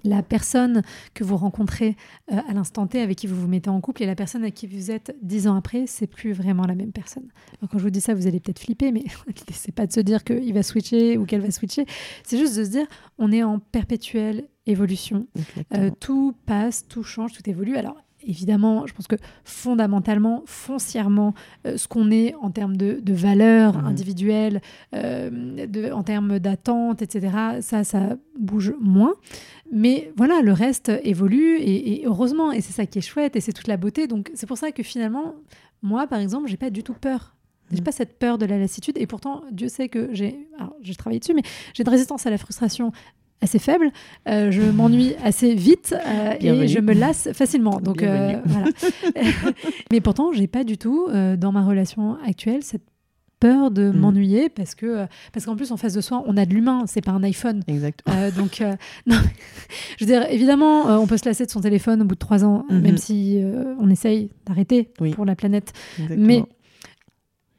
la 0.04 0.24
personne 0.24 0.82
que 1.14 1.24
vous 1.24 1.38
rencontrez 1.38 1.96
euh, 2.32 2.38
à 2.48 2.54
l'instant 2.54 2.88
T, 2.88 3.02
avec 3.02 3.18
qui 3.18 3.28
vous 3.28 3.40
vous 3.40 3.48
mettez 3.48 3.70
en 3.70 3.82
couple, 3.82 4.04
et 4.04 4.06
la 4.06 4.16
personne 4.16 4.42
avec 4.42 4.56
qui 4.56 4.68
vous 4.68 4.92
êtes 4.92 5.16
dix 5.22 5.48
ans 5.48 5.56
après, 5.56 5.86
c'est 5.88 6.08
plus 6.08 6.34
vraiment 6.34 6.66
la 6.66 6.76
même 6.76 6.92
personne. 6.92 7.28
quand 7.62 7.78
je 7.78 7.84
vous 7.84 7.90
dis 7.90 8.02
ça, 8.02 8.14
vous 8.14 8.28
allez 8.28 8.40
peut-être 8.40 8.60
flipper, 8.60 8.92
mais 8.92 9.04
c'est 9.52 9.74
pas 9.74 9.88
de 9.88 9.94
se 9.94 10.00
dire 10.00 10.24
qu'il 10.24 10.54
va 10.54 10.64
switcher 10.64 11.18
ou 11.18 11.26
qu'elle 11.26 11.42
va 11.42 11.52
switcher. 11.52 11.86
C'est 12.24 12.38
juste 12.38 12.58
de 12.58 12.64
se 12.64 12.70
dire, 12.70 12.88
on 13.18 13.32
est 13.32 13.44
en 13.44 13.60
perpétuelle 13.60 14.48
évolution. 14.70 15.28
Euh, 15.74 15.92
tout 16.00 16.36
passe, 16.46 16.88
tout 16.88 17.04
change, 17.04 17.34
tout 17.34 17.50
évolue. 17.50 17.76
Alors, 17.76 17.98
évidemment, 18.26 18.86
je 18.88 18.94
pense 18.94 19.08
que 19.08 19.16
fondamentalement, 19.44 20.44
foncièrement, 20.46 21.34
euh, 21.66 21.78
ce 21.78 21.88
qu'on 21.88 22.12
est 22.12 22.36
en 22.42 22.52
termes 22.52 22.78
de, 22.78 23.02
valeurs 23.14 23.82
mmh. 23.82 23.86
individuelles, 23.86 24.62
euh, 24.94 25.92
en 25.92 26.04
termes 26.04 26.40
d'attente, 26.40 27.02
etc., 27.02 27.60
ça, 27.62 27.84
ça 27.84 28.18
bouge 28.38 28.74
moins. 28.80 29.14
Mais 29.72 30.12
voilà, 30.16 30.42
le 30.42 30.54
reste 30.54 30.92
évolue 31.04 31.58
et, 31.60 32.04
heureusement, 32.06 32.52
et 32.52 32.62
c'est 32.62 32.74
ça 32.74 32.86
qui 32.86 33.00
est 33.00 33.04
chouette 33.04 33.36
et 33.36 33.42
c'est 33.42 33.54
toute 33.54 33.68
la 33.68 33.78
beauté. 33.78 34.08
Donc 34.08 34.32
c'est 34.34 34.48
pour 34.48 34.58
ça 34.58 34.72
que 34.72 34.84
finalement, 34.84 35.36
moi, 35.82 36.08
par 36.08 36.20
exemple, 36.20 36.48
j'ai 36.48 36.58
pas 36.58 36.70
du 36.70 36.84
tout 36.84 36.94
peur 36.94 37.36
j'ai 37.72 37.82
mmh. 37.82 37.84
pas 37.84 37.92
cette 37.92 38.18
peur 38.18 38.40
de 38.40 38.48
la 38.48 38.58
lassitude 38.58 38.98
et 38.98 39.06
pourtant 39.06 39.44
Dieu 39.52 39.68
sait 39.68 39.90
que 39.90 40.10
j'ai 40.12 40.48
j'ai 40.82 40.96
travaillé 40.96 41.20
dessus 41.20 41.36
mais 41.36 41.44
j'ai 41.76 41.84
une 41.84 41.90
résistance 41.90 42.26
à 42.26 42.32
la 42.32 42.40
frustration 42.40 42.92
assez 43.42 43.60
faible, 43.60 43.92
euh, 44.28 44.52
je 44.52 44.62
m'ennuie 44.62 45.14
assez 45.24 45.56
vite 45.56 45.96
euh, 46.06 46.34
et 46.40 46.68
je 46.68 46.80
me 46.80 46.94
lasse 46.94 47.30
facilement. 47.34 47.80
Donc 47.80 48.04
euh, 48.04 48.40
voilà. 48.46 48.68
Mais 49.92 50.02
pourtant, 50.02 50.32
j'ai 50.34 50.48
pas 50.48 50.64
du 50.64 50.78
tout 50.78 51.08
dans 51.38 51.52
ma 51.52 51.64
relation 51.64 52.18
actuelle 52.26 52.64
cette 52.64 52.84
peur 53.40 53.72
de 53.72 53.90
mm. 53.90 53.98
m'ennuyer 53.98 54.50
parce 54.50 54.76
que 54.76 55.06
parce 55.32 55.46
qu'en 55.46 55.56
plus 55.56 55.72
en 55.72 55.78
face 55.78 55.94
de 55.94 56.02
soi 56.02 56.22
on 56.26 56.36
a 56.36 56.46
de 56.46 56.54
l'humain 56.54 56.84
c'est 56.88 57.00
pas 57.00 57.14
un 57.14 57.24
iPhone 57.24 57.62
exactement 57.68 58.30
donc 58.36 58.62
non 59.08 59.16
je 59.98 60.04
veux 60.04 60.12
dire 60.12 60.30
évidemment 60.30 61.00
on 61.00 61.08
peut 61.08 61.16
se 61.16 61.24
lasser 61.24 61.46
de 61.46 61.50
son 61.50 61.62
téléphone 61.62 62.02
au 62.02 62.06
bout 62.06 62.16
de 62.16 62.20
trois 62.20 62.44
ans 62.44 62.66
mm-hmm. 62.70 62.82
même 62.82 62.98
si 62.98 63.42
on 63.80 63.90
essaye 63.90 64.30
d'arrêter 64.46 64.90
pour 65.14 65.24
la 65.24 65.38
planète 65.38 65.72
mais 66.10 66.44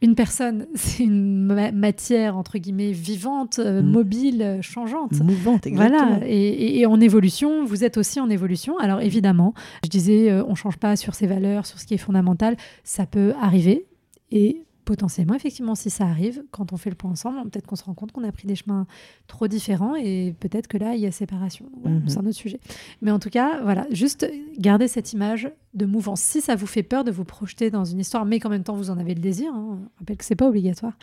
une 0.02 0.14
personne, 0.14 0.66
c'est 0.74 1.02
une 1.04 1.72
matière 1.72 2.36
entre 2.36 2.58
guillemets 2.58 2.92
vivante, 2.92 3.58
euh, 3.58 3.82
mm. 3.82 3.86
mobile, 3.86 4.58
changeante. 4.62 5.12
Mouvante, 5.20 5.66
exactement. 5.66 6.06
Voilà, 6.06 6.26
et, 6.26 6.86
en 6.86 7.00
évolution, 7.00 7.64
vous 7.64 7.84
êtes 7.84 7.96
aussi 7.96 8.20
en 8.20 8.30
évolution. 8.30 8.78
Alors 8.78 9.00
évidemment, 9.00 9.54
je 9.84 9.88
disais, 9.88 10.30
euh, 10.30 10.44
on 10.46 10.54
change 10.54 10.78
pas 10.78 10.96
sur 10.96 11.14
ses 11.14 11.26
valeurs, 11.26 11.66
sur 11.66 11.78
ce 11.78 11.86
qui 11.86 11.94
est 11.94 11.98
fondamental. 11.98 12.56
Ça 12.84 13.06
peut 13.06 13.34
arriver. 13.40 13.86
Et 14.32 14.64
potentiellement, 14.84 15.34
effectivement, 15.34 15.74
si 15.74 15.90
ça 15.90 16.04
arrive, 16.04 16.42
quand 16.50 16.72
on 16.72 16.76
fait 16.76 16.90
le 16.90 16.96
point 16.96 17.10
ensemble, 17.10 17.48
peut-être 17.50 17.66
qu'on 17.66 17.76
se 17.76 17.84
rend 17.84 17.94
compte 17.94 18.12
qu'on 18.12 18.24
a 18.24 18.32
pris 18.32 18.46
des 18.46 18.56
chemins 18.56 18.86
trop 19.26 19.48
différents 19.48 19.94
et 19.96 20.34
peut-être 20.40 20.66
que 20.66 20.78
là, 20.78 20.94
il 20.94 21.00
y 21.00 21.06
a 21.06 21.12
séparation. 21.12 21.66
Mhm. 21.84 22.02
C'est 22.08 22.18
un 22.18 22.26
autre 22.26 22.36
sujet. 22.36 22.60
Mais 23.02 23.10
en 23.10 23.18
tout 23.18 23.30
cas, 23.30 23.60
voilà, 23.62 23.86
juste 23.90 24.30
garder 24.58 24.88
cette 24.88 25.12
image 25.12 25.50
de 25.74 25.86
mouvance. 25.86 26.20
Si 26.20 26.40
ça 26.40 26.56
vous 26.56 26.66
fait 26.66 26.82
peur 26.82 27.04
de 27.04 27.10
vous 27.10 27.24
projeter 27.24 27.70
dans 27.70 27.84
une 27.84 28.00
histoire, 28.00 28.24
mais 28.24 28.40
qu'en 28.40 28.48
même 28.48 28.64
temps, 28.64 28.74
vous 28.74 28.90
en 28.90 28.98
avez 28.98 29.14
le 29.14 29.20
désir, 29.20 29.52
hein, 29.54 29.78
je 29.94 30.00
rappelle 30.00 30.16
que 30.16 30.24
c'est 30.24 30.36
pas 30.36 30.48
obligatoire, 30.48 30.94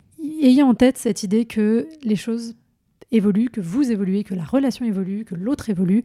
ayez 0.41 0.63
en 0.63 0.73
tête 0.73 0.97
cette 0.97 1.23
idée 1.23 1.45
que 1.45 1.87
les 2.03 2.15
choses 2.15 2.55
évoluent, 3.11 3.49
que 3.49 3.61
vous 3.61 3.91
évoluez, 3.91 4.23
que 4.23 4.35
la 4.35 4.43
relation 4.43 4.85
évolue, 4.85 5.25
que 5.25 5.35
l'autre 5.35 5.69
évolue. 5.69 6.03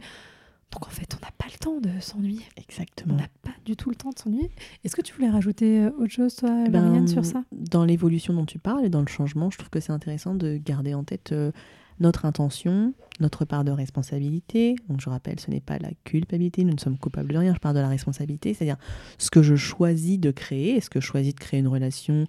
Donc 0.73 0.87
en 0.87 0.89
fait, 0.89 1.15
on 1.15 1.23
n'a 1.23 1.31
pas 1.37 1.45
le 1.51 1.57
temps 1.57 1.79
de 1.79 1.99
s'ennuyer. 1.99 2.41
On 2.57 2.61
Exactement. 2.61 3.15
n'a 3.15 3.27
pas 3.43 3.53
du 3.65 3.75
tout 3.75 3.89
le 3.89 3.95
temps 3.95 4.09
de 4.09 4.17
s'ennuyer. 4.19 4.49
Est-ce 4.83 4.95
que 4.95 5.01
tu 5.01 5.13
voulais 5.13 5.29
rajouter 5.29 5.83
euh, 5.83 5.91
autre 5.99 6.11
chose, 6.11 6.35
toi, 6.35 6.49
Ben, 6.69 6.83
Marianne, 6.83 7.07
sur 7.07 7.25
ça? 7.25 7.43
Dans 7.51 7.85
l'évolution 7.85 8.33
dont 8.33 8.45
tu 8.45 8.59
parles 8.59 8.85
et 8.85 8.89
dans 8.89 9.01
le 9.01 9.07
changement, 9.07 9.49
je 9.51 9.57
trouve 9.57 9.69
que 9.69 9.79
c'est 9.79 9.91
intéressant 9.91 10.35
de 10.35 10.57
garder 10.57 10.93
en 10.93 11.03
tête 11.03 11.31
euh, 11.31 11.51
notre 11.99 12.25
intention, 12.25 12.93
notre 13.19 13.45
part 13.45 13.63
de 13.63 13.71
responsabilité. 13.71 14.75
Donc 14.89 14.99
je 15.01 15.09
rappelle, 15.09 15.39
ce 15.39 15.51
n'est 15.51 15.61
pas 15.61 15.77
la 15.77 15.91
culpabilité, 16.03 16.63
nous 16.63 16.73
ne 16.73 16.79
sommes 16.79 16.97
coupables 16.97 17.31
de 17.31 17.37
rien, 17.37 17.53
je 17.53 17.59
parle 17.59 17.75
de 17.75 17.81
la 17.81 17.87
responsabilité, 17.87 18.53
c'est-à-dire 18.53 18.77
ce 19.17 19.29
que 19.29 19.43
je 19.43 19.55
choisis 19.55 20.19
de 20.19 20.31
créer. 20.31 20.75
Est-ce 20.75 20.89
que 20.89 20.99
je 20.99 21.05
choisis 21.05 21.35
de 21.35 21.39
créer 21.39 21.59
une 21.59 21.67
relation 21.67 22.25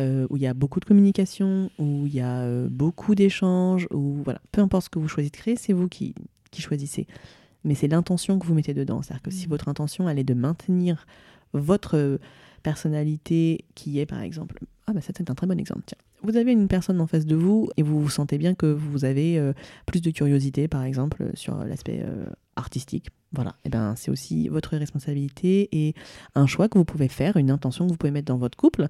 euh, 0.00 0.26
où 0.30 0.36
il 0.36 0.42
y 0.42 0.46
a 0.46 0.54
beaucoup 0.54 0.80
de 0.80 0.84
communication, 0.84 1.70
où 1.78 2.06
il 2.06 2.14
y 2.14 2.20
a 2.20 2.40
euh, 2.40 2.68
beaucoup 2.68 3.14
d'échanges, 3.14 3.86
ou 3.92 4.22
voilà, 4.24 4.40
peu 4.50 4.60
importe 4.60 4.86
ce 4.86 4.90
que 4.90 4.98
vous 4.98 5.06
choisissez 5.06 5.30
de 5.30 5.36
créer, 5.36 5.56
c'est 5.56 5.72
vous 5.72 5.88
qui, 5.88 6.14
qui 6.50 6.60
choisissez. 6.62 7.06
Mais 7.64 7.74
c'est 7.74 7.88
l'intention 7.88 8.38
que 8.38 8.46
vous 8.46 8.54
mettez 8.54 8.74
dedans. 8.74 9.02
C'est-à-dire 9.02 9.22
que 9.22 9.30
si 9.30 9.44
Mhm. 9.44 9.50
votre 9.50 9.68
intention, 9.68 10.08
elle 10.08 10.18
est 10.18 10.24
de 10.24 10.34
maintenir 10.34 11.06
votre 11.52 11.96
euh, 11.96 12.18
personnalité 12.62 13.64
qui 13.74 13.98
est, 14.00 14.06
par 14.06 14.20
exemple, 14.22 14.58
ah 14.86 14.92
bah 14.92 15.00
ça 15.00 15.12
c'est 15.16 15.30
un 15.30 15.34
très 15.34 15.46
bon 15.46 15.58
exemple. 15.58 15.82
Tiens, 15.86 15.98
vous 16.22 16.36
avez 16.36 16.52
une 16.52 16.68
personne 16.68 17.00
en 17.00 17.06
face 17.06 17.26
de 17.26 17.36
vous 17.36 17.68
et 17.76 17.82
vous 17.82 18.00
vous 18.00 18.08
sentez 18.10 18.38
bien 18.38 18.54
que 18.54 18.66
vous 18.66 19.04
avez 19.04 19.38
euh, 19.38 19.52
plus 19.86 20.00
de 20.00 20.10
curiosité, 20.10 20.66
par 20.68 20.82
exemple, 20.82 21.30
sur 21.34 21.56
l'aspect 21.64 22.02
euh, 22.04 22.24
artistique. 22.56 23.08
Voilà, 23.32 23.56
et 23.64 23.68
ben 23.68 23.94
c'est 23.96 24.10
aussi 24.12 24.48
votre 24.48 24.76
responsabilité 24.76 25.68
et 25.72 25.94
un 26.36 26.46
choix 26.46 26.68
que 26.68 26.78
vous 26.78 26.84
pouvez 26.84 27.08
faire, 27.08 27.36
une 27.36 27.50
intention 27.50 27.84
que 27.86 27.90
vous 27.90 27.96
pouvez 27.96 28.12
mettre 28.12 28.26
dans 28.32 28.38
votre 28.38 28.56
couple, 28.56 28.86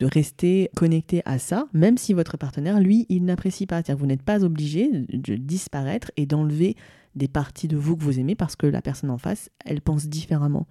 de 0.00 0.06
rester 0.06 0.70
connecté 0.76 1.20
à 1.24 1.38
ça, 1.38 1.66
même 1.72 1.98
si 1.98 2.12
votre 2.14 2.36
partenaire, 2.36 2.78
lui, 2.80 3.06
il 3.08 3.24
n'apprécie 3.24 3.66
pas. 3.66 3.76
C'est-à-dire 3.76 3.96
que 3.96 4.00
vous 4.00 4.06
n'êtes 4.06 4.22
pas 4.22 4.44
obligé 4.44 4.88
de 4.92 5.34
disparaître 5.34 6.12
et 6.16 6.26
d'enlever 6.26 6.76
des 7.14 7.28
parties 7.28 7.68
de 7.68 7.76
vous 7.76 7.96
que 7.96 8.02
vous 8.04 8.18
aimez 8.20 8.34
parce 8.34 8.56
que 8.56 8.66
la 8.66 8.82
personne 8.82 9.10
en 9.10 9.18
face, 9.18 9.50
elle 9.64 9.80
pense 9.80 10.06
différemment. 10.08 10.66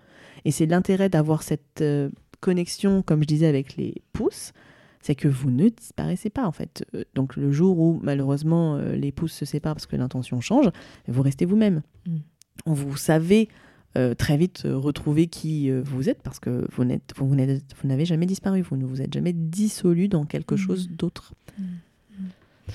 Et 0.46 0.52
c'est 0.52 0.66
l'intérêt 0.66 1.10
d'avoir 1.10 1.44
cette 1.44 1.82
euh, 1.82 2.10
connexion, 2.40 3.02
comme 3.02 3.22
je 3.22 3.28
disais, 3.28 3.48
avec 3.48 3.76
les 3.76 3.96
pouces, 4.14 4.54
c'est 5.02 5.16
que 5.16 5.28
vous 5.28 5.52
ne 5.52 5.70
disparaissez 5.70 6.30
pas 6.30 6.46
en 6.46 6.52
fait. 6.52 6.86
Euh, 6.96 7.04
Donc 7.16 7.36
le 7.36 7.52
jour 7.52 7.80
où 7.80 8.00
malheureusement 8.04 8.76
euh, 8.76 8.96
les 8.96 9.12
pouces 9.12 9.34
se 9.34 9.46
séparent 9.46 9.76
parce 9.76 9.86
que 9.86 9.96
l'intention 9.96 10.42
change, 10.42 10.70
vous 11.08 11.22
restez 11.22 11.46
vous-même. 11.46 11.82
Mm. 12.06 12.18
Vous 12.66 12.98
savez 12.98 13.50
euh, 13.98 14.14
très 14.14 14.38
vite 14.38 14.64
retrouver 14.66 15.28
qui 15.28 15.72
vous 15.72 16.08
êtes 16.10 16.22
parce 16.22 16.40
que 16.40 16.68
vous 16.76 16.84
n'êtes- 16.84 17.14
vous 17.18 17.34
n'êtes- 17.36 17.64
vous 17.82 17.88
n'avez 17.88 18.06
jamais 18.06 18.26
disparu, 18.26 18.62
vous 18.62 18.78
ne 18.78 18.86
vous 18.86 19.02
êtes 19.02 19.14
jamais 19.14 19.34
dissolu 19.34 20.08
dans 20.08 20.26
quelque 20.26 20.56
Mm. 20.56 20.58
chose 20.58 20.90
d'autre. 20.90 21.34
Mm. 21.58 21.64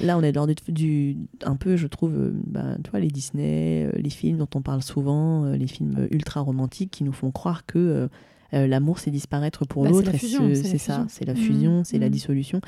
Là, 0.01 0.17
on 0.17 0.23
est 0.23 0.33
dans 0.33 0.47
du, 0.47 0.55
du- 0.69 1.17
un 1.45 1.57
peu, 1.57 1.77
je 1.77 1.87
trouve, 1.87 2.15
euh, 2.15 2.33
bah, 2.47 2.77
tu 2.83 2.91
vois, 2.91 3.01
les 3.01 3.09
Disney, 3.11 3.85
euh, 3.85 3.93
les 3.99 4.11
films 4.11 4.39
dont 4.39 4.49
on 4.55 4.63
parle 4.63 4.83
souvent, 4.83 5.45
euh, 5.45 5.57
les 5.57 5.67
films 5.67 6.09
ultra 6.11 6.41
romantiques 6.41 6.91
qui 6.91 7.05
nous 7.05 7.13
font 7.13 7.31
croire 7.31 7.67
que 7.67 8.09
euh, 8.55 8.67
l'amour 8.67 8.99
c'est 8.99 9.11
disparaître 9.11 9.67
pour 9.67 9.85
Bah, 9.85 9.91
l'autre. 9.91 10.11
ce- 10.13 10.55
c'est 10.63 10.79
ça, 10.79 11.07
c'est 11.09 11.25
la 11.27 11.35
fusion, 11.35 11.85
c'est 11.85 11.99
la 11.99 12.09
mm. 12.09 12.13
dissolution. 12.13 12.61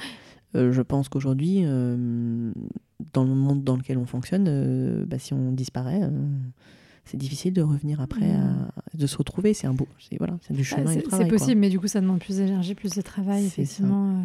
Euh, 0.54 0.70
je 0.72 0.82
pense 0.82 1.08
qu'aujourd'hui, 1.08 1.62
euh, 1.64 2.52
dans 3.12 3.24
le 3.24 3.34
monde 3.34 3.64
dans 3.64 3.76
lequel 3.76 3.98
on 3.98 4.06
fonctionne, 4.06 5.04
bah, 5.06 5.18
si 5.18 5.32
on 5.34 5.50
disparaît, 5.52 6.00
c'est 7.06 7.16
difficile 7.16 7.52
de 7.52 7.62
revenir 7.62 8.00
après, 8.00 8.26
Mm. 8.26 8.66
à- 8.94 8.96
de 8.96 9.06
se 9.06 9.16
retrouver. 9.18 9.52
C'est 9.54 9.66
un 9.66 9.74
beau, 9.74 9.86
c'est 9.98 10.16
voilà, 10.18 10.38
c'est 10.42 10.54
du 10.54 10.60
Bah, 10.60 10.64
chemin 10.64 10.92
c'est 10.92 11.02
quoi. 11.08 11.24
possible, 11.26 11.60
mais 11.60 11.68
du 11.68 11.78
coup, 11.78 11.86
ça 11.88 12.00
demande 12.00 12.18
plus 12.20 12.36
d'énergie, 12.38 12.74
plus 12.74 12.92
de 12.92 13.02
travail, 13.02 13.44
C'est 13.44 13.48
ça. 13.48 13.62
effectivement. 13.62 14.10
euh. 14.10 14.22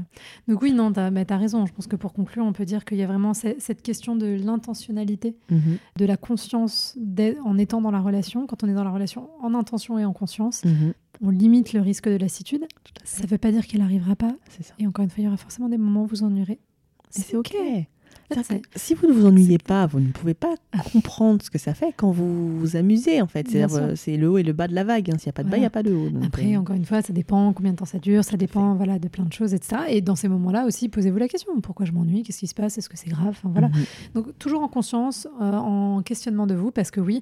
Donc 0.52 0.62
oui, 0.62 0.72
non, 0.74 0.92
tu 0.94 1.00
as, 1.00 1.38
raison. 1.38 1.66
Je 1.66 1.74
pense 1.74 1.88
que 1.88 1.96
pour 1.96 2.14
conclure, 2.14 2.44
on 2.46 2.54
peut 2.54 2.66
dire 2.66 2.86
qu'il 2.86 2.98
y 2.98 3.04
a 3.04 3.08
vraiment 3.08 3.34
ce- 3.34 3.56
cette 3.60 3.82
question 3.82 4.16
de 4.16 4.28
l'intentionnalité, 4.28 5.36
Mhm, 5.50 5.78
de 5.98 6.06
la 6.06 6.18
conscience 6.18 6.98
en 7.44 7.58
étant 7.58 7.82
dans 7.82 7.92
la 7.92 8.00
relation. 8.00 8.48
Quand 8.48 8.64
on 8.64 8.68
est 8.70 8.74
dans 8.74 8.84
la 8.84 8.92
relation 8.92 9.30
en 9.42 9.54
intention 9.56 9.98
et 10.00 10.06
en 10.06 10.14
conscience, 10.14 10.64
mhm, 10.66 10.94
on 11.22 11.30
limite 11.32 11.74
le 11.74 11.82
risque 11.82 12.08
de 12.08 12.16
lassitude. 12.16 12.66
Ça 13.04 13.24
ne 13.24 13.28
veut 13.28 13.38
pas 13.38 13.52
dire 13.52 13.68
qu'elle 13.68 13.82
n'arrivera 13.82 14.16
pas. 14.16 14.36
ça. 14.62 14.74
Et 14.80 14.88
encore 14.88 15.04
une 15.04 15.10
fois, 15.10 15.22
il 15.22 15.26
y 15.26 15.28
aura 15.28 15.38
forcément 15.38 15.68
des 15.70 15.78
moments 15.78 16.04
où 16.04 16.08
vous 16.08 16.24
ennuierez. 16.24 16.60
C'est 17.10 17.36
ok. 17.36 17.56
Si 18.76 18.94
vous 18.94 19.08
ne 19.08 19.12
vous 19.14 19.26
ennuyez 19.26 19.58
pas, 19.58 19.86
vous 19.88 20.00
ne 20.00 20.10
pouvez 20.12 20.34
pas 20.34 20.54
comprendre 20.94 21.42
ce 21.44 21.50
que 21.50 21.58
ça 21.58 21.74
fait 21.74 21.94
quand 21.96 22.12
vous 22.12 22.58
vous 22.60 22.76
amusez, 22.76 23.22
en 23.22 23.28
fait. 23.28 23.48
Euh, 23.56 23.94
C'est 23.96 24.18
le 24.18 24.30
haut 24.30 24.38
et 24.38 24.44
le 24.44 24.54
bas 24.54 24.68
de 24.68 24.76
la 24.76 24.84
vague. 24.84 25.10
hein. 25.12 25.18
S'il 25.18 25.28
n'y 25.28 25.32
a 25.32 25.34
pas 25.34 25.44
de 25.44 25.50
bas, 25.50 25.58
il 25.58 25.62
n'y 25.62 25.66
a 25.66 25.70
pas 25.72 25.84
de 25.84 25.94
haut. 25.94 26.10
Donc, 26.10 26.24
Après, 26.26 26.56
euh, 26.56 26.60
encore 26.60 26.76
une 26.76 26.86
fois, 26.86 27.02
ça 27.02 27.12
dépend 27.14 27.52
combien 27.54 27.72
de 27.72 27.78
temps 27.78 27.86
ça 27.86 28.00
dure, 28.00 28.24
ça 28.24 28.38
dépend 28.38 28.76
voilà, 28.76 29.00
de 29.00 29.08
plein 29.08 29.26
de 29.26 29.34
choses, 29.34 29.54
etc. 29.54 29.82
Et 29.90 30.02
dans 30.02 30.16
ces 30.16 30.28
moments-là 30.28 30.66
aussi, 30.66 30.90
posez-vous 30.90 31.18
la 31.18 31.28
question 31.28 31.60
pourquoi 31.62 31.86
je 31.86 31.92
m'ennuie 31.92 32.24
Qu'est-ce 32.24 32.40
qui 32.40 32.48
se 32.48 32.56
passe 32.56 32.78
Est-ce 32.78 32.90
que 32.90 32.98
c'est 32.98 33.10
grave 33.10 33.30
Enfin, 33.30 33.50
voilà. 33.52 33.70
mhm. 33.70 33.74
Donc, 34.16 34.38
toujours 34.38 34.62
en 34.62 34.68
conscience, 34.68 35.28
euh, 35.42 35.52
en 35.54 36.02
questionnement 36.04 36.46
de 36.48 36.56
vous, 36.56 36.72
parce 36.72 36.92
que 36.92 37.00
oui, 37.02 37.22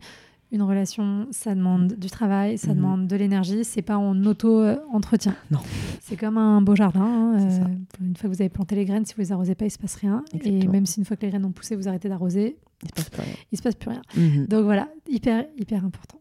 une 0.52 0.62
relation, 0.62 1.28
ça 1.32 1.54
demande 1.56 1.94
du 1.94 2.10
travail, 2.10 2.58
ça 2.58 2.70
Mhm. 2.70 2.76
demande 2.76 3.08
de 3.08 3.16
l'énergie, 3.16 3.64
c'est 3.66 3.82
pas 3.82 3.98
en 3.98 4.24
auto-entretien. 4.24 5.36
Non. 5.52 5.60
C'est 6.02 6.16
comme 6.16 6.38
un 6.38 6.62
beau 6.62 6.76
jardin. 6.76 7.02
hein, 7.02 7.38
euh, 7.40 7.66
une 8.06 8.16
fois 8.16 8.30
que 8.30 8.36
vous 8.36 8.42
avez 8.42 8.50
planté 8.50 8.76
les 8.76 8.86
graines, 8.86 9.06
si 9.06 9.14
vous 9.14 9.22
les 9.22 9.32
arrosez 9.32 9.56
pas, 9.56 9.66
il 9.66 9.72
se 9.72 9.78
passe 9.78 9.96
rien. 9.96 10.24
Et 10.34 10.38
Exactement. 10.38 10.72
même 10.72 10.86
si 10.86 11.00
une 11.00 11.06
fois 11.06 11.18
que 11.18 11.24
les 11.24 11.30
graines 11.30 11.46
ont 11.46 11.52
poussé, 11.52 11.76
vous 11.76 11.88
arrêtez 11.88 12.08
d'arroser, 12.10 12.58
Il 12.84 12.90
se 12.90 12.94
passe 12.94 13.10
pas 13.10 13.24
rien. 13.24 13.34
il 13.52 13.58
se 13.58 13.64
passe 13.64 13.76
plus 13.76 13.90
rien. 13.90 14.02
Mhm. 14.16 14.46
Donc 14.48 14.64
voilà, 14.64 14.88
hyper, 15.10 15.46
hyper 15.58 15.84
important. 15.84 16.20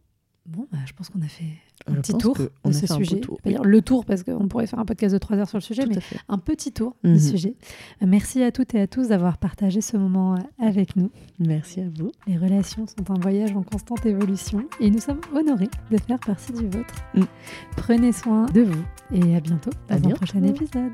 Bon, 0.49 0.67
bah, 0.73 0.79
je 0.87 0.93
pense 0.93 1.09
qu'on 1.11 1.21
a 1.23 1.27
fait 1.29 1.45
un 1.89 1.95
Je 1.95 2.01
petit 2.01 2.15
tour 2.15 2.37
de 2.37 2.51
on 2.65 2.71
a 2.71 2.73
ce 2.73 2.87
fait 2.87 2.93
un 2.93 2.99
beau 2.99 3.05
sujet. 3.05 3.21
tour, 3.21 3.39
le 3.45 3.83
tour 3.83 4.05
parce 4.05 4.23
qu'on 4.23 4.47
pourrait 4.49 4.67
faire 4.67 4.79
un 4.79 4.85
podcast 4.85 5.13
de 5.13 5.19
trois 5.19 5.37
heures 5.37 5.49
sur 5.49 5.59
le 5.59 5.63
sujet, 5.63 5.83
Tout 5.85 5.91
mais 5.91 5.99
un 6.29 6.39
petit 6.39 6.73
tour 6.73 6.95
Mhm. 7.05 7.15
du 7.15 7.21
sujet. 7.21 7.55
Merci 8.01 8.43
à 8.43 8.53
toutes 8.53 8.75
et 8.75 8.81
à 8.81 8.87
tous 8.87 9.09
d'avoir 9.09 9.39
partagé 9.39 9.81
ce 9.81 9.97
moment 9.97 10.37
avec 10.61 10.95
nous. 10.97 11.11
Merci 11.41 11.81
à 11.81 11.89
vous. 11.99 12.13
Les 12.27 12.37
relations 12.39 12.87
sont 12.87 13.11
un 13.11 13.19
voyage 13.19 13.53
en 13.57 13.63
constante 13.63 14.07
évolution 14.07 14.65
et 14.81 14.91
nous 14.91 15.01
sommes 15.01 15.21
honorés 15.35 15.69
de 15.91 15.97
faire 15.99 16.21
partie 16.21 16.53
du 16.53 16.67
vôtre. 16.69 16.95
Mm. 17.15 17.23
Prenez 17.77 18.13
soin 18.13 18.47
de 18.47 18.63
vous 18.63 18.85
et 19.13 19.35
à 19.37 19.41
bientôt 19.41 19.71
dans 19.89 19.97
un 19.97 20.11
prochain 20.11 20.43
épisode. 20.45 20.93